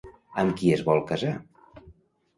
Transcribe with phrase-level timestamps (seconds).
[0.43, 1.35] Amb qui es vol casar?